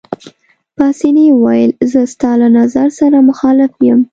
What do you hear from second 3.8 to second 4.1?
یم.